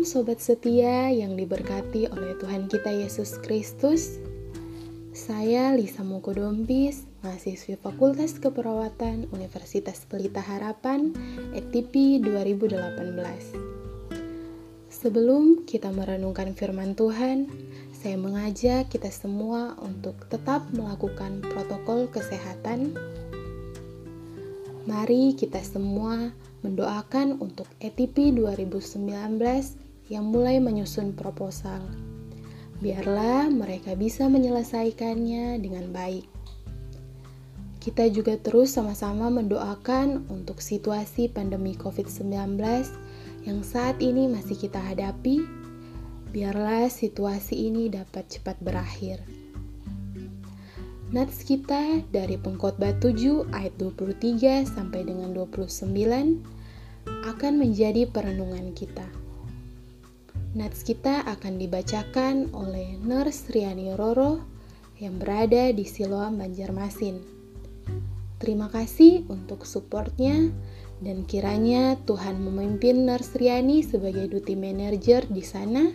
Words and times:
Sobat 0.00 0.40
setia 0.40 1.12
yang 1.12 1.36
diberkati 1.36 2.08
oleh 2.08 2.32
Tuhan 2.40 2.72
kita 2.72 2.88
Yesus 2.88 3.36
Kristus. 3.44 4.16
Saya 5.12 5.76
Lisa 5.76 6.00
Mokodompis, 6.00 7.04
mahasiswi 7.20 7.76
Fakultas 7.76 8.40
Keperawatan 8.40 9.28
Universitas 9.28 10.08
Pelita 10.08 10.40
Harapan, 10.40 11.12
ETP 11.52 12.16
2018. 12.16 14.88
Sebelum 14.88 15.68
kita 15.68 15.92
merenungkan 15.92 16.56
firman 16.56 16.96
Tuhan, 16.96 17.52
saya 17.92 18.16
mengajak 18.16 18.88
kita 18.88 19.12
semua 19.12 19.76
untuk 19.84 20.16
tetap 20.32 20.64
melakukan 20.72 21.44
protokol 21.44 22.08
kesehatan. 22.08 22.96
Mari 24.88 25.36
kita 25.36 25.60
semua 25.60 26.32
mendoakan 26.64 27.36
untuk 27.36 27.68
ETP 27.84 28.32
2019 28.32 29.79
yang 30.10 30.26
mulai 30.28 30.58
menyusun 30.58 31.14
proposal. 31.14 31.80
Biarlah 32.82 33.46
mereka 33.46 33.94
bisa 33.94 34.26
menyelesaikannya 34.26 35.62
dengan 35.62 35.94
baik. 35.94 36.26
Kita 37.80 38.10
juga 38.12 38.36
terus 38.36 38.76
sama-sama 38.76 39.32
mendoakan 39.32 40.28
untuk 40.28 40.60
situasi 40.60 41.32
pandemi 41.32 41.72
COVID-19 41.78 42.60
yang 43.48 43.64
saat 43.64 43.96
ini 44.04 44.28
masih 44.28 44.58
kita 44.58 44.76
hadapi. 44.76 45.46
Biarlah 46.34 46.92
situasi 46.92 47.72
ini 47.72 47.88
dapat 47.88 48.28
cepat 48.28 48.60
berakhir. 48.60 49.24
Nats 51.10 51.42
kita 51.42 52.06
dari 52.14 52.38
pengkhotbah 52.38 52.94
7 53.02 53.50
ayat 53.50 53.74
23 53.80 54.62
sampai 54.62 55.00
dengan 55.02 55.34
29 55.34 55.90
akan 57.26 57.52
menjadi 57.58 58.06
perenungan 58.06 58.70
kita. 58.76 59.29
Nats 60.50 60.82
kita 60.82 61.22
akan 61.30 61.62
dibacakan 61.62 62.50
oleh 62.50 62.98
Nurse 62.98 63.54
Riani 63.54 63.94
Roro 63.94 64.42
yang 64.98 65.22
berada 65.22 65.70
di 65.70 65.86
Siloam 65.86 66.42
Banjarmasin. 66.42 67.22
Terima 68.42 68.66
kasih 68.66 69.28
untuk 69.30 69.62
supportnya 69.62 70.50
dan 70.98 71.22
kiranya 71.28 71.94
Tuhan 72.02 72.42
memimpin 72.42 73.06
Nurse 73.06 73.38
Riani 73.38 73.86
sebagai 73.86 74.26
duty 74.26 74.58
manager 74.58 75.22
di 75.30 75.44
sana 75.44 75.86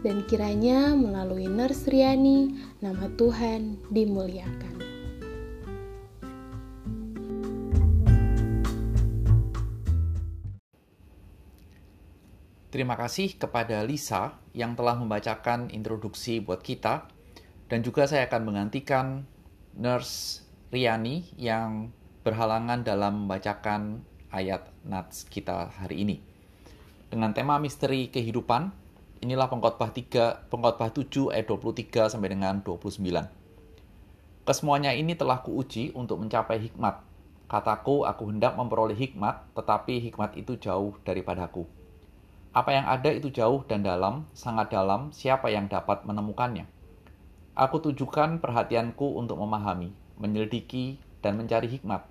dan 0.00 0.24
kiranya 0.24 0.96
melalui 0.96 1.48
Nersriani 1.48 2.56
nama 2.80 3.08
Tuhan 3.16 3.76
dimuliakan. 3.92 4.89
Terima 12.70 12.94
kasih 12.94 13.34
kepada 13.34 13.82
Lisa 13.82 14.38
yang 14.54 14.78
telah 14.78 14.94
membacakan 14.94 15.74
introduksi 15.74 16.38
buat 16.38 16.62
kita 16.62 17.10
dan 17.66 17.82
juga 17.82 18.06
saya 18.06 18.30
akan 18.30 18.42
menggantikan 18.46 19.26
Nurse 19.74 20.46
Riani 20.70 21.26
yang 21.34 21.90
berhalangan 22.22 22.86
dalam 22.86 23.26
membacakan 23.26 24.06
ayat 24.30 24.70
nats 24.86 25.26
kita 25.26 25.74
hari 25.82 26.06
ini. 26.06 26.16
Dengan 27.10 27.34
tema 27.34 27.58
misteri 27.58 28.06
kehidupan, 28.06 28.70
Inilah 29.20 29.52
pengkhotbah 29.52 29.92
3, 29.92 30.48
pengkhotbah 30.48 30.96
7 30.96 31.28
ayat 31.36 31.44
23 31.44 32.08
sampai 32.08 32.32
dengan 32.32 32.64
29. 32.64 33.04
Kesemuanya 34.48 34.96
ini 34.96 35.12
telah 35.12 35.44
kuuji 35.44 35.92
untuk 35.92 36.24
mencapai 36.24 36.56
hikmat. 36.56 37.04
Kataku, 37.44 38.08
aku 38.08 38.32
hendak 38.32 38.56
memperoleh 38.56 38.96
hikmat, 38.96 39.44
tetapi 39.52 40.00
hikmat 40.08 40.40
itu 40.40 40.56
jauh 40.56 40.96
daripadaku. 41.04 41.68
Apa 42.50 42.74
yang 42.74 42.86
ada 42.90 43.10
itu 43.14 43.30
jauh 43.30 43.62
dan 43.66 43.86
dalam, 43.86 44.26
sangat 44.34 44.74
dalam, 44.74 45.14
siapa 45.14 45.50
yang 45.50 45.70
dapat 45.70 46.02
menemukannya? 46.02 46.66
Aku 47.54 47.78
tujukan 47.78 48.42
perhatianku 48.42 49.18
untuk 49.18 49.38
memahami, 49.38 49.94
menyelidiki, 50.18 50.98
dan 51.20 51.36
mencari 51.38 51.68
hikmat, 51.68 52.02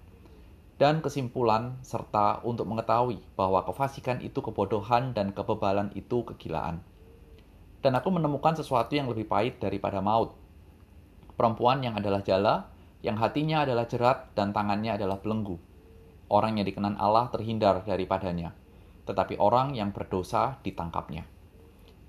dan 0.80 1.04
kesimpulan 1.04 1.76
serta 1.84 2.40
untuk 2.46 2.70
mengetahui 2.70 3.20
bahwa 3.36 3.66
kefasikan 3.68 4.24
itu 4.24 4.40
kebodohan 4.40 5.12
dan 5.12 5.34
kebebalan 5.36 5.92
itu 5.98 6.24
kegilaan 6.24 6.80
dan 7.80 7.96
aku 7.96 8.12
menemukan 8.12 8.56
sesuatu 8.60 8.92
yang 8.96 9.08
lebih 9.08 9.28
pahit 9.28 9.60
daripada 9.64 10.04
maut. 10.04 10.36
Perempuan 11.40 11.80
yang 11.80 11.96
adalah 11.96 12.20
jala, 12.20 12.68
yang 13.00 13.16
hatinya 13.16 13.64
adalah 13.64 13.88
jerat 13.88 14.36
dan 14.36 14.52
tangannya 14.52 15.00
adalah 15.00 15.24
belenggu. 15.24 15.56
Orang 16.28 16.60
yang 16.60 16.68
dikenan 16.68 17.00
Allah 17.00 17.32
terhindar 17.32 17.82
daripadanya, 17.88 18.52
tetapi 19.10 19.42
orang 19.42 19.74
yang 19.74 19.90
berdosa 19.90 20.62
ditangkapnya. 20.62 21.26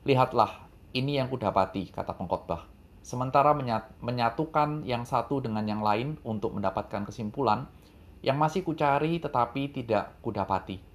Lihatlah, 0.04 0.68
ini 0.92 1.16
yang 1.16 1.32
kudapati, 1.32 1.88
kata 1.88 2.12
pengkhotbah. 2.12 2.68
Sementara 3.00 3.56
menyatukan 4.04 4.84
yang 4.84 5.08
satu 5.08 5.40
dengan 5.40 5.64
yang 5.64 5.80
lain 5.80 6.20
untuk 6.20 6.52
mendapatkan 6.52 7.08
kesimpulan, 7.08 7.64
yang 8.20 8.36
masih 8.36 8.60
kucari 8.60 9.16
tetapi 9.16 9.72
tidak 9.72 10.20
kudapati 10.20 10.90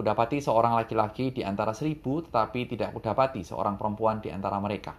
Kudapati 0.00 0.40
seorang 0.40 0.80
laki-laki 0.80 1.28
di 1.28 1.44
antara 1.44 1.76
seribu, 1.76 2.24
tetapi 2.24 2.64
tidak 2.72 2.96
kudapati 2.96 3.44
seorang 3.44 3.76
perempuan 3.76 4.24
di 4.24 4.32
antara 4.32 4.56
mereka. 4.56 4.96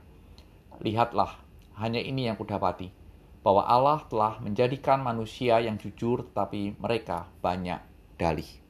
Lihatlah, 0.77 1.41
hanya 1.81 1.97
ini 1.97 2.29
yang 2.29 2.37
kudapati, 2.37 2.93
bahwa 3.41 3.65
Allah 3.65 4.05
telah 4.05 4.37
menjadikan 4.45 5.01
manusia 5.01 5.57
yang 5.57 5.81
jujur, 5.81 6.29
tetapi 6.29 6.77
mereka 6.77 7.25
banyak 7.41 7.81
dalih. 8.21 8.60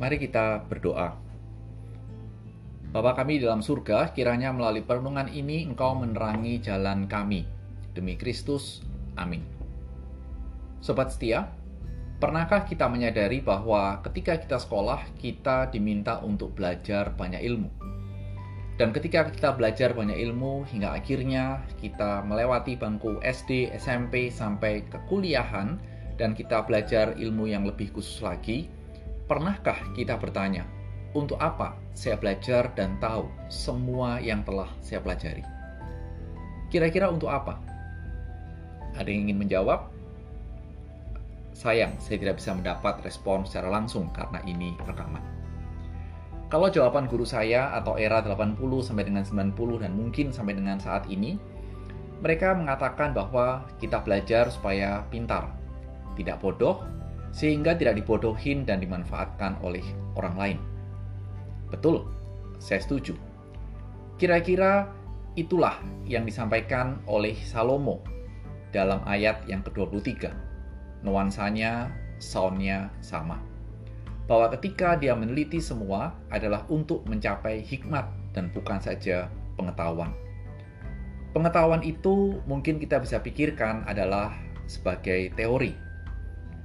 Mari 0.00 0.16
kita 0.16 0.64
berdoa. 0.64 1.12
Bapa 2.88 3.12
kami 3.20 3.36
dalam 3.36 3.60
surga, 3.60 4.16
kiranya 4.16 4.48
melalui 4.48 4.80
perenungan 4.80 5.28
ini 5.28 5.68
Engkau 5.68 5.92
menerangi 5.92 6.56
jalan 6.56 7.04
kami, 7.04 7.44
Demi 7.92 8.16
Kristus, 8.16 8.80
amin. 9.20 9.44
Sobat 10.80 11.12
setia, 11.12 11.52
pernahkah 12.16 12.64
kita 12.64 12.88
menyadari 12.88 13.44
bahwa 13.44 14.00
ketika 14.00 14.40
kita 14.40 14.56
sekolah, 14.56 15.04
kita 15.20 15.68
diminta 15.68 16.16
untuk 16.24 16.56
belajar 16.56 17.12
banyak 17.12 17.44
ilmu? 17.44 17.68
Dan 18.80 18.96
ketika 18.96 19.28
kita 19.28 19.52
belajar 19.52 19.92
banyak 19.92 20.16
ilmu, 20.16 20.64
hingga 20.64 20.96
akhirnya 20.96 21.60
kita 21.76 22.24
melewati 22.24 22.72
bangku 22.72 23.20
SD, 23.20 23.76
SMP, 23.76 24.32
sampai 24.32 24.80
ke 24.88 24.96
kuliahan, 25.12 25.76
dan 26.16 26.32
kita 26.32 26.64
belajar 26.64 27.12
ilmu 27.20 27.52
yang 27.52 27.68
lebih 27.68 27.92
khusus 27.92 28.24
lagi, 28.24 28.79
pernahkah 29.30 29.78
kita 29.94 30.18
bertanya, 30.18 30.66
untuk 31.14 31.38
apa 31.38 31.78
saya 31.94 32.18
belajar 32.18 32.66
dan 32.74 32.98
tahu 32.98 33.30
semua 33.46 34.18
yang 34.18 34.42
telah 34.42 34.66
saya 34.82 34.98
pelajari? 34.98 35.46
Kira-kira 36.66 37.06
untuk 37.06 37.30
apa? 37.30 37.62
Ada 38.98 39.06
yang 39.06 39.30
ingin 39.30 39.38
menjawab? 39.46 39.86
Sayang, 41.54 41.94
saya 42.02 42.18
tidak 42.18 42.42
bisa 42.42 42.58
mendapat 42.58 42.98
respon 43.06 43.46
secara 43.46 43.70
langsung 43.70 44.10
karena 44.10 44.42
ini 44.50 44.74
rekaman. 44.82 45.22
Kalau 46.50 46.66
jawaban 46.66 47.06
guru 47.06 47.22
saya 47.22 47.70
atau 47.78 47.94
era 47.94 48.18
80 48.18 48.58
sampai 48.82 49.06
dengan 49.06 49.22
90 49.22 49.54
dan 49.86 49.94
mungkin 49.94 50.34
sampai 50.34 50.58
dengan 50.58 50.82
saat 50.82 51.06
ini, 51.06 51.38
mereka 52.18 52.58
mengatakan 52.58 53.14
bahwa 53.14 53.62
kita 53.78 54.02
belajar 54.02 54.50
supaya 54.50 55.06
pintar, 55.06 55.54
tidak 56.18 56.42
bodoh, 56.42 56.82
sehingga 57.30 57.78
tidak 57.78 58.02
dibodohin 58.02 58.66
dan 58.66 58.82
dimanfaatkan 58.82 59.58
oleh 59.62 59.82
orang 60.18 60.34
lain. 60.36 60.58
Betul, 61.70 62.06
saya 62.58 62.82
setuju. 62.82 63.14
Kira-kira 64.18 64.90
itulah 65.38 65.78
yang 66.04 66.26
disampaikan 66.26 66.98
oleh 67.06 67.32
Salomo 67.46 68.02
dalam 68.74 69.00
ayat 69.06 69.42
yang 69.46 69.62
ke-23. 69.62 70.30
Nuansanya, 71.06 71.88
soundnya 72.20 72.92
sama. 73.00 73.40
Bahwa 74.28 74.52
ketika 74.54 74.94
dia 74.94 75.16
meneliti 75.16 75.58
semua 75.58 76.14
adalah 76.30 76.62
untuk 76.70 77.02
mencapai 77.08 77.64
hikmat 77.64 78.06
dan 78.36 78.52
bukan 78.52 78.78
saja 78.78 79.26
pengetahuan. 79.58 80.14
Pengetahuan 81.30 81.82
itu 81.86 82.38
mungkin 82.46 82.82
kita 82.82 82.98
bisa 82.98 83.22
pikirkan 83.22 83.86
adalah 83.86 84.34
sebagai 84.66 85.30
teori. 85.34 85.89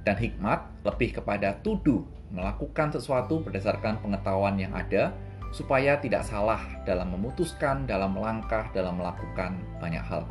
Dan 0.06 0.14
hikmat 0.14 0.86
lebih 0.86 1.18
kepada 1.18 1.58
tuduh 1.66 2.06
melakukan 2.30 2.94
sesuatu 2.94 3.42
berdasarkan 3.42 3.98
pengetahuan 3.98 4.54
yang 4.54 4.70
ada 4.70 5.10
supaya 5.50 5.98
tidak 5.98 6.22
salah 6.22 6.62
dalam 6.86 7.10
memutuskan, 7.10 7.90
dalam 7.90 8.14
melangkah, 8.14 8.70
dalam 8.70 9.02
melakukan 9.02 9.58
banyak 9.82 10.02
hal. 10.06 10.22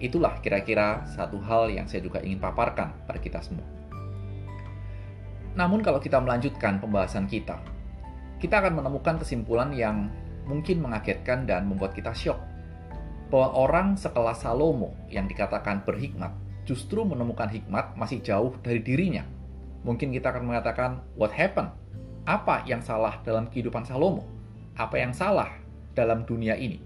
Itulah 0.00 0.40
kira-kira 0.40 1.04
satu 1.12 1.36
hal 1.44 1.68
yang 1.68 1.84
saya 1.84 2.00
juga 2.00 2.24
ingin 2.24 2.40
paparkan 2.40 2.96
pada 3.04 3.20
kita 3.20 3.44
semua. 3.44 3.68
Namun 5.52 5.84
kalau 5.84 6.00
kita 6.00 6.16
melanjutkan 6.16 6.80
pembahasan 6.80 7.28
kita, 7.28 7.60
kita 8.40 8.64
akan 8.64 8.80
menemukan 8.80 9.20
kesimpulan 9.20 9.68
yang 9.76 10.08
mungkin 10.48 10.80
mengagetkan 10.80 11.44
dan 11.44 11.68
membuat 11.68 11.92
kita 11.92 12.16
syok. 12.16 12.40
Bahwa 13.28 13.54
orang 13.54 13.94
sekelas 13.94 14.42
Salomo 14.42 14.96
yang 15.12 15.28
dikatakan 15.28 15.84
berhikmat 15.86 16.32
justru 16.70 17.02
menemukan 17.02 17.50
hikmat 17.50 17.98
masih 17.98 18.22
jauh 18.22 18.54
dari 18.62 18.78
dirinya. 18.78 19.26
Mungkin 19.82 20.14
kita 20.14 20.30
akan 20.30 20.46
mengatakan, 20.46 21.02
what 21.18 21.34
happened? 21.34 21.74
Apa 22.30 22.62
yang 22.62 22.78
salah 22.78 23.18
dalam 23.26 23.50
kehidupan 23.50 23.82
Salomo? 23.82 24.22
Apa 24.78 25.02
yang 25.02 25.10
salah 25.10 25.50
dalam 25.98 26.22
dunia 26.22 26.54
ini? 26.54 26.78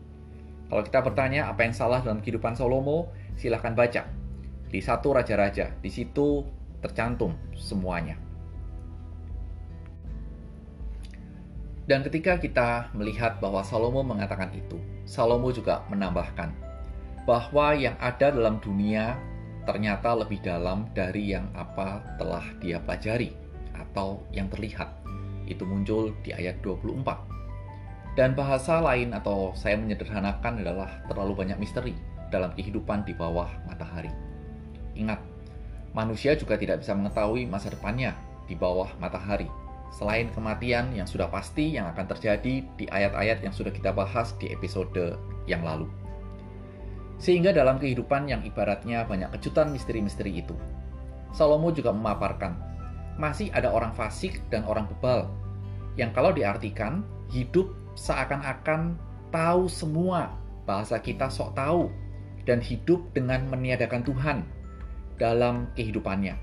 Kalau 0.73 0.81
kita 0.81 1.05
bertanya 1.05 1.53
apa 1.53 1.69
yang 1.69 1.77
salah 1.77 2.01
dalam 2.01 2.25
kehidupan 2.25 2.57
Salomo, 2.57 3.13
silahkan 3.37 3.77
baca. 3.77 4.09
Di 4.73 4.81
satu 4.81 5.13
Raja-Raja, 5.13 5.77
di 5.85 5.91
situ 5.93 6.49
tercantum 6.81 7.37
semuanya. 7.53 8.17
Dan 11.85 12.01
ketika 12.01 12.41
kita 12.41 12.89
melihat 12.97 13.37
bahwa 13.45 13.61
Salomo 13.61 14.01
mengatakan 14.01 14.49
itu, 14.57 14.81
Salomo 15.05 15.53
juga 15.53 15.85
menambahkan 15.93 16.49
bahwa 17.29 17.77
yang 17.77 17.93
ada 18.01 18.33
dalam 18.33 18.57
dunia 18.65 19.21
ternyata 19.65 20.13
lebih 20.13 20.41
dalam 20.45 20.89
dari 20.93 21.33
yang 21.33 21.49
apa 21.57 22.01
telah 22.21 22.45
dia 22.61 22.81
pelajari 22.81 23.33
atau 23.75 24.23
yang 24.31 24.49
terlihat. 24.53 24.89
Itu 25.45 25.69
muncul 25.69 26.17
di 26.25 26.33
ayat 26.33 26.61
24. 26.65 28.17
Dan 28.17 28.39
bahasa 28.39 28.79
lain 28.79 29.11
atau 29.11 29.51
saya 29.59 29.75
menyederhanakan 29.75 30.63
adalah 30.63 31.03
terlalu 31.11 31.45
banyak 31.45 31.59
misteri 31.59 31.93
dalam 32.31 32.55
kehidupan 32.55 33.03
di 33.03 33.13
bawah 33.13 33.51
matahari. 33.67 34.13
Ingat, 34.95 35.19
manusia 35.91 36.39
juga 36.39 36.55
tidak 36.55 36.87
bisa 36.87 36.95
mengetahui 36.95 37.45
masa 37.51 37.75
depannya 37.75 38.15
di 38.47 38.55
bawah 38.55 38.89
matahari 39.03 39.51
selain 39.95 40.27
kematian 40.35 40.91
yang 40.91 41.07
sudah 41.07 41.31
pasti 41.31 41.79
yang 41.79 41.87
akan 41.95 42.11
terjadi 42.11 42.67
di 42.75 42.85
ayat-ayat 42.91 43.47
yang 43.47 43.55
sudah 43.55 43.71
kita 43.71 43.95
bahas 43.95 44.35
di 44.43 44.51
episode 44.51 45.15
yang 45.47 45.63
lalu. 45.63 45.87
Sehingga 47.19 47.55
dalam 47.55 47.79
kehidupan 47.79 48.27
yang 48.27 48.43
ibaratnya 48.43 49.07
banyak 49.07 49.31
kejutan 49.39 49.71
misteri-misteri 49.71 50.43
itu, 50.43 50.55
Salomo 51.35 51.71
juga 51.75 51.91
memaparkan, 51.91 52.59
masih 53.19 53.51
ada 53.55 53.71
orang 53.71 53.95
fasik 53.95 54.43
dan 54.51 54.67
orang 54.67 54.87
bebal, 54.91 55.31
yang 55.95 56.11
kalau 56.11 56.35
diartikan, 56.35 57.07
hidup 57.31 57.71
seakan-akan 57.95 58.99
tahu 59.31 59.71
semua, 59.71 60.35
bahasa 60.67 60.99
kita 60.99 61.31
sok 61.31 61.55
tahu, 61.55 61.91
dan 62.45 62.59
hidup 62.59 63.01
dengan 63.15 63.47
meniadakan 63.47 64.03
Tuhan 64.03 64.39
dalam 65.17 65.71
kehidupannya. 65.79 66.35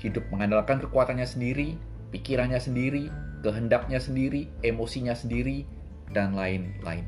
Hidup 0.00 0.24
mengandalkan 0.32 0.80
kekuatannya 0.80 1.24
sendiri, 1.28 1.76
pikirannya 2.12 2.60
sendiri, 2.60 3.08
kehendaknya 3.44 4.00
sendiri, 4.00 4.48
emosinya 4.64 5.12
sendiri, 5.12 5.68
dan 6.12 6.32
lain-lain. 6.36 7.04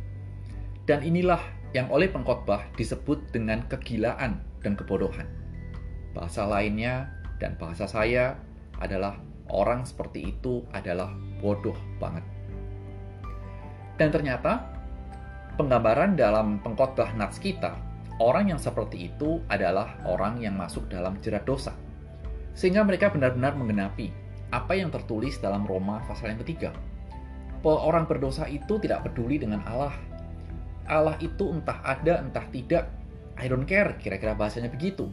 Dan 0.88 1.04
inilah 1.04 1.40
yang 1.76 1.92
oleh 1.92 2.08
pengkhotbah 2.08 2.72
disebut 2.76 3.32
dengan 3.32 3.64
kegilaan 3.68 4.40
dan 4.64 4.72
kebodohan. 4.74 5.28
Bahasa 6.16 6.48
lainnya 6.48 7.12
dan 7.36 7.54
bahasa 7.60 7.84
saya 7.84 8.40
adalah 8.80 9.20
orang 9.52 9.84
seperti 9.84 10.32
itu 10.32 10.64
adalah 10.72 11.12
bodoh 11.40 11.76
banget. 12.00 12.24
Dan 13.98 14.14
ternyata 14.14 14.64
penggambaran 15.58 16.14
dalam 16.14 16.62
pengkhotbah 16.62 17.12
nats 17.18 17.42
kita, 17.42 17.74
orang 18.22 18.54
yang 18.54 18.60
seperti 18.60 19.10
itu 19.10 19.42
adalah 19.50 19.98
orang 20.06 20.38
yang 20.38 20.54
masuk 20.54 20.86
dalam 20.86 21.18
jerat 21.18 21.42
dosa. 21.44 21.74
Sehingga 22.54 22.82
mereka 22.86 23.10
benar-benar 23.10 23.54
menggenapi 23.58 24.10
apa 24.48 24.72
yang 24.78 24.88
tertulis 24.88 25.36
dalam 25.38 25.68
Roma 25.68 26.00
pasal 26.08 26.32
yang 26.32 26.40
ketiga. 26.40 26.70
Orang 27.66 28.06
berdosa 28.06 28.46
itu 28.46 28.78
tidak 28.80 29.04
peduli 29.04 29.36
dengan 29.36 29.60
Allah. 29.66 29.92
Allah 30.88 31.20
itu 31.20 31.52
entah 31.52 31.78
ada 31.84 32.24
entah 32.24 32.48
tidak. 32.50 32.88
I 33.38 33.46
don't 33.46 33.68
care, 33.68 33.94
kira-kira 34.02 34.34
bahasanya 34.34 34.72
begitu. 34.72 35.06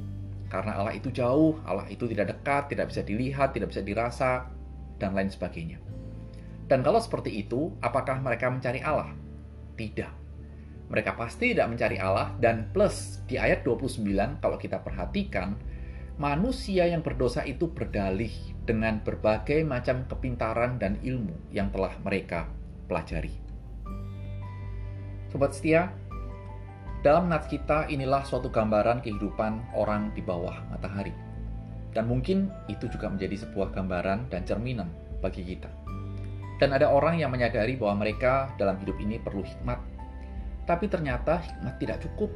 Karena 0.49 0.81
Allah 0.81 0.97
itu 0.97 1.13
jauh, 1.13 1.61
Allah 1.61 1.85
itu 1.91 2.09
tidak 2.09 2.33
dekat, 2.33 2.73
tidak 2.73 2.89
bisa 2.89 3.01
dilihat, 3.05 3.53
tidak 3.53 3.69
bisa 3.69 3.85
dirasa, 3.85 4.49
dan 4.97 5.13
lain 5.13 5.29
sebagainya. 5.29 5.77
Dan 6.65 6.81
kalau 6.81 6.97
seperti 6.97 7.45
itu, 7.45 7.75
apakah 7.83 8.17
mereka 8.23 8.49
mencari 8.49 8.81
Allah? 8.81 9.13
Tidak. 9.77 10.25
Mereka 10.89 11.13
pasti 11.17 11.53
tidak 11.53 11.69
mencari 11.69 11.97
Allah, 12.01 12.33
dan 12.41 12.73
plus 12.73 13.21
di 13.29 13.37
ayat 13.37 13.61
29, 13.61 14.41
kalau 14.41 14.57
kita 14.57 14.81
perhatikan, 14.81 15.57
manusia 16.17 16.89
yang 16.89 17.05
berdosa 17.05 17.45
itu 17.45 17.69
berdalih 17.69 18.31
dengan 18.65 19.01
berbagai 19.05 19.61
macam 19.61 20.09
kepintaran 20.09 20.81
dan 20.81 20.97
ilmu 21.05 21.53
yang 21.53 21.69
telah 21.69 21.93
mereka 22.01 22.49
pelajari. 22.89 23.44
Sobat 25.35 25.51
setia, 25.51 25.91
dalam 27.03 27.27
nats 27.27 27.51
kita 27.51 27.91
inilah 27.91 28.23
suatu 28.23 28.47
gambaran 28.47 29.03
kehidupan 29.03 29.75
orang 29.75 30.15
di 30.15 30.23
bawah 30.23 30.63
matahari. 30.71 31.11
Dan 31.91 32.07
mungkin 32.07 32.47
itu 32.71 32.87
juga 32.87 33.11
menjadi 33.11 33.43
sebuah 33.43 33.75
gambaran 33.75 34.31
dan 34.31 34.47
cerminan 34.47 34.87
bagi 35.19 35.43
kita. 35.43 35.67
Dan 36.55 36.71
ada 36.71 36.87
orang 36.87 37.19
yang 37.19 37.35
menyadari 37.35 37.75
bahwa 37.75 38.07
mereka 38.07 38.55
dalam 38.55 38.79
hidup 38.79 38.95
ini 38.95 39.19
perlu 39.19 39.43
hikmat. 39.43 39.75
Tapi 40.63 40.87
ternyata 40.87 41.43
hikmat 41.43 41.83
tidak 41.83 41.99
cukup. 42.07 42.31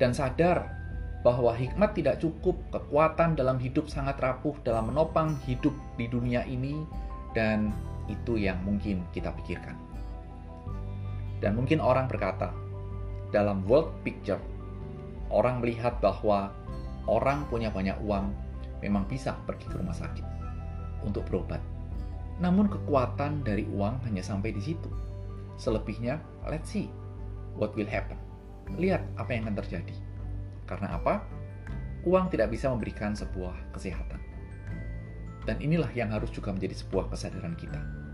Dan 0.00 0.16
sadar 0.16 0.72
bahwa 1.20 1.52
hikmat 1.52 1.92
tidak 1.92 2.16
cukup, 2.24 2.56
kekuatan 2.72 3.36
dalam 3.36 3.60
hidup 3.60 3.92
sangat 3.92 4.16
rapuh 4.24 4.56
dalam 4.64 4.88
menopang 4.88 5.36
hidup 5.44 5.76
di 6.00 6.08
dunia 6.08 6.48
ini, 6.48 6.80
dan 7.36 7.76
itu 8.08 8.40
yang 8.40 8.56
mungkin 8.64 9.04
kita 9.12 9.36
pikirkan. 9.36 9.85
Dan 11.40 11.56
mungkin 11.58 11.84
orang 11.84 12.08
berkata, 12.08 12.52
dalam 13.34 13.66
world 13.68 13.92
picture, 14.06 14.40
orang 15.28 15.60
melihat 15.60 15.98
bahwa 16.00 16.54
orang 17.06 17.44
punya 17.50 17.68
banyak 17.70 17.96
uang 18.02 18.32
memang 18.80 19.04
bisa 19.10 19.34
pergi 19.44 19.66
ke 19.66 19.76
rumah 19.78 19.94
sakit 19.94 20.26
untuk 21.04 21.26
berobat. 21.28 21.60
Namun 22.40 22.68
kekuatan 22.68 23.44
dari 23.44 23.64
uang 23.72 24.04
hanya 24.04 24.20
sampai 24.20 24.52
di 24.52 24.60
situ. 24.60 24.88
Selebihnya, 25.56 26.20
let's 26.44 26.68
see 26.68 26.92
what 27.56 27.72
will 27.72 27.88
happen. 27.88 28.20
Lihat 28.76 29.00
apa 29.16 29.30
yang 29.32 29.48
akan 29.48 29.56
terjadi. 29.64 29.96
Karena 30.68 31.00
apa? 31.00 31.24
Uang 32.04 32.28
tidak 32.28 32.52
bisa 32.52 32.68
memberikan 32.68 33.16
sebuah 33.16 33.72
kesehatan. 33.72 34.20
Dan 35.46 35.56
inilah 35.62 35.88
yang 35.94 36.10
harus 36.12 36.28
juga 36.34 36.52
menjadi 36.52 36.76
sebuah 36.76 37.08
kesadaran 37.08 37.54
kita. 37.56 38.05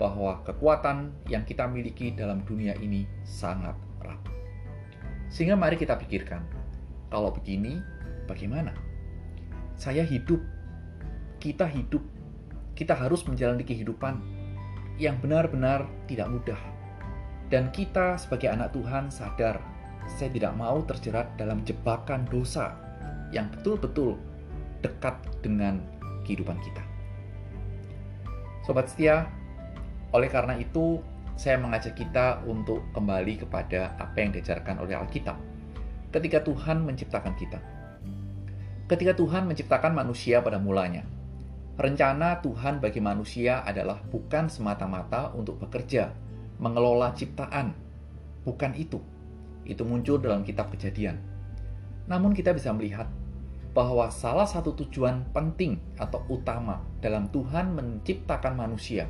Bahwa 0.00 0.40
kekuatan 0.48 1.12
yang 1.28 1.44
kita 1.44 1.68
miliki 1.68 2.16
dalam 2.16 2.40
dunia 2.48 2.72
ini 2.80 3.04
sangat 3.20 3.76
rapuh. 4.00 4.32
Sehingga 5.28 5.60
mari 5.60 5.76
kita 5.76 6.00
pikirkan, 6.00 6.40
kalau 7.12 7.28
begini, 7.36 7.76
bagaimana? 8.24 8.72
Saya 9.76 10.00
hidup, 10.00 10.40
kita 11.36 11.68
hidup, 11.68 12.00
kita 12.72 12.96
harus 12.96 13.20
menjalani 13.28 13.60
kehidupan 13.60 14.24
yang 14.96 15.20
benar-benar 15.20 15.84
tidak 16.08 16.32
mudah. 16.32 16.60
Dan 17.52 17.68
kita 17.68 18.16
sebagai 18.16 18.48
anak 18.48 18.72
Tuhan 18.72 19.12
sadar 19.12 19.60
saya 20.06 20.30
tidak 20.32 20.54
mau 20.56 20.80
terjerat 20.86 21.34
dalam 21.36 21.62
jebakan 21.66 22.24
dosa 22.30 22.74
yang 23.30 23.50
betul-betul 23.52 24.16
dekat 24.80 25.14
dengan 25.44 25.82
kehidupan 26.24 26.56
kita. 26.62 26.82
Sobat 28.64 28.88
setia, 28.90 29.28
oleh 30.10 30.28
karena 30.30 30.58
itu 30.58 31.02
saya 31.38 31.56
mengajak 31.56 31.96
kita 31.96 32.44
untuk 32.44 32.84
kembali 32.92 33.46
kepada 33.46 33.96
apa 33.96 34.16
yang 34.20 34.30
diajarkan 34.36 34.82
oleh 34.82 34.98
Alkitab. 34.98 35.38
Ketika 36.10 36.42
Tuhan 36.44 36.84
menciptakan 36.84 37.34
kita. 37.38 37.58
Ketika 38.90 39.14
Tuhan 39.14 39.46
menciptakan 39.46 39.94
manusia 39.94 40.42
pada 40.42 40.58
mulanya, 40.58 41.06
rencana 41.78 42.42
Tuhan 42.42 42.82
bagi 42.82 42.98
manusia 42.98 43.62
adalah 43.62 44.02
bukan 44.02 44.50
semata-mata 44.50 45.30
untuk 45.32 45.62
bekerja, 45.62 46.10
mengelola 46.58 47.14
ciptaan. 47.14 47.72
Bukan 48.42 48.74
itu 48.74 48.98
itu 49.70 49.86
muncul 49.86 50.18
dalam 50.18 50.42
kitab 50.42 50.74
kejadian. 50.74 51.22
Namun 52.10 52.34
kita 52.34 52.50
bisa 52.50 52.74
melihat 52.74 53.06
bahwa 53.70 54.10
salah 54.10 54.50
satu 54.50 54.74
tujuan 54.74 55.30
penting 55.30 55.78
atau 55.94 56.26
utama 56.26 56.82
dalam 56.98 57.30
Tuhan 57.30 57.70
menciptakan 57.78 58.58
manusia 58.58 59.06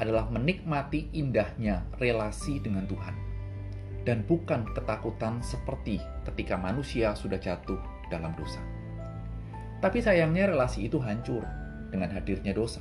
adalah 0.00 0.26
menikmati 0.32 1.12
indahnya 1.12 1.84
relasi 2.00 2.56
dengan 2.58 2.88
Tuhan. 2.88 3.12
Dan 4.08 4.24
bukan 4.24 4.64
ketakutan 4.72 5.44
seperti 5.44 6.00
ketika 6.24 6.56
manusia 6.56 7.12
sudah 7.12 7.36
jatuh 7.36 7.76
dalam 8.08 8.32
dosa. 8.32 8.58
Tapi 9.84 10.00
sayangnya 10.00 10.48
relasi 10.48 10.88
itu 10.88 10.96
hancur 10.96 11.44
dengan 11.92 12.08
hadirnya 12.16 12.56
dosa. 12.56 12.80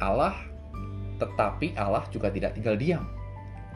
Allah, 0.00 0.32
tetapi 1.20 1.76
Allah 1.76 2.08
juga 2.08 2.32
tidak 2.32 2.56
tinggal 2.56 2.80
diam. 2.80 3.04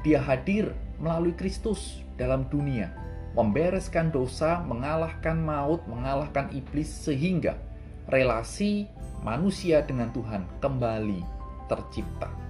Dia 0.00 0.24
hadir 0.24 0.72
melalui 0.96 1.36
Kristus 1.36 2.00
dalam 2.16 2.48
dunia, 2.48 2.88
membereskan 3.36 4.08
dosa, 4.08 4.64
mengalahkan 4.64 5.36
maut, 5.36 5.84
mengalahkan 5.84 6.48
iblis, 6.56 6.88
sehingga 6.88 7.60
relasi 8.08 8.88
manusia 9.20 9.84
dengan 9.84 10.08
Tuhan 10.16 10.48
kembali 10.64 11.20
tercipta. 11.66 12.45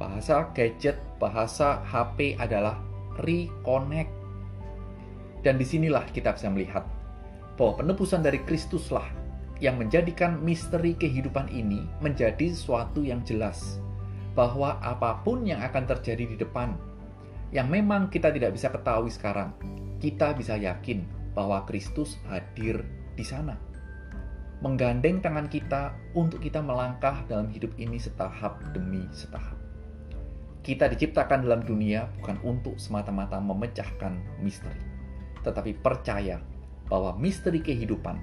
Bahasa 0.00 0.48
gadget, 0.56 0.96
bahasa 1.20 1.84
HP 1.84 2.40
adalah 2.40 2.80
reconnect. 3.20 4.08
Dan 5.44 5.60
di 5.60 5.66
sinilah 5.68 6.08
kita 6.08 6.32
bisa 6.32 6.48
melihat 6.48 6.88
bahwa 7.60 7.84
penebusan 7.84 8.24
dari 8.24 8.40
Kristuslah 8.48 9.04
yang 9.60 9.76
menjadikan 9.76 10.40
misteri 10.40 10.96
kehidupan 10.96 11.52
ini 11.52 11.84
menjadi 12.00 12.48
sesuatu 12.48 13.04
yang 13.04 13.20
jelas 13.28 13.76
bahwa 14.32 14.80
apa 14.80 15.20
pun 15.20 15.44
yang 15.44 15.60
akan 15.60 15.84
terjadi 15.84 16.32
di 16.32 16.36
depan 16.40 16.72
yang 17.52 17.68
memang 17.68 18.08
kita 18.08 18.32
tidak 18.32 18.56
bisa 18.56 18.72
ketahui 18.72 19.12
sekarang, 19.12 19.52
kita 20.00 20.32
bisa 20.32 20.56
yakin 20.56 21.04
bahwa 21.36 21.66
Kristus 21.68 22.16
hadir 22.30 22.80
di 23.18 23.26
sana. 23.26 23.58
Menggandeng 24.64 25.20
tangan 25.20 25.48
kita 25.50 25.92
untuk 26.16 26.40
kita 26.40 26.64
melangkah 26.64 27.20
dalam 27.28 27.52
hidup 27.52 27.74
ini 27.76 28.00
setahap 28.00 28.60
demi 28.72 29.04
setahap. 29.12 29.59
Kita 30.60 30.92
diciptakan 30.92 31.48
dalam 31.48 31.64
dunia 31.64 32.04
bukan 32.20 32.36
untuk 32.44 32.76
semata-mata 32.76 33.40
memecahkan 33.40 34.44
misteri, 34.44 34.76
tetapi 35.40 35.72
percaya 35.80 36.36
bahwa 36.92 37.16
misteri 37.16 37.64
kehidupan 37.64 38.20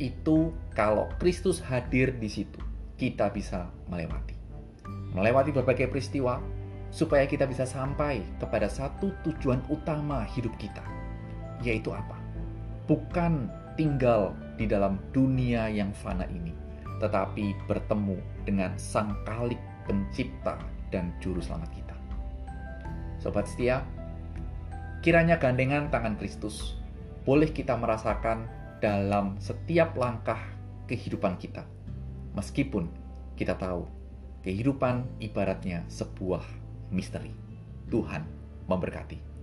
itu 0.00 0.48
kalau 0.72 1.12
Kristus 1.20 1.60
hadir 1.60 2.16
di 2.16 2.26
situ, 2.26 2.56
kita 2.96 3.28
bisa 3.28 3.68
melewati. 3.92 4.32
Melewati 5.12 5.52
berbagai 5.52 5.92
peristiwa, 5.92 6.40
supaya 6.88 7.28
kita 7.28 7.44
bisa 7.44 7.68
sampai 7.68 8.24
kepada 8.40 8.66
satu 8.66 9.12
tujuan 9.26 9.60
utama 9.68 10.24
hidup 10.24 10.56
kita, 10.56 10.82
yaitu 11.60 11.92
apa? 11.92 12.16
Bukan 12.88 13.52
tinggal 13.76 14.32
di 14.56 14.64
dalam 14.64 14.96
dunia 15.12 15.68
yang 15.68 15.92
fana 15.92 16.24
ini, 16.32 16.56
tetapi 17.02 17.54
bertemu 17.68 18.18
dengan 18.48 18.72
Sang 18.80 19.14
Kalik 19.28 19.60
Pencipta 19.84 20.56
dan 20.88 21.14
Juru 21.20 21.40
Selamat 21.40 21.70
kita. 21.72 21.96
Sobat 23.20 23.48
setia, 23.48 23.84
kiranya 25.00 25.40
gandengan 25.40 25.88
tangan 25.88 26.16
Kristus 26.20 26.76
boleh 27.24 27.48
kita 27.48 27.76
merasakan 27.76 28.48
dalam 28.84 29.40
setiap 29.40 29.96
langkah 29.96 30.40
kehidupan 30.84 31.40
kita, 31.40 31.64
meskipun 32.36 32.92
kita 33.36 33.56
tahu 33.56 33.88
kehidupan 34.44 35.08
ibaratnya 35.24 35.88
sebuah 35.88 36.44
misteri. 36.92 37.32
Tuhan 37.88 38.28
memberkati. 38.68 39.33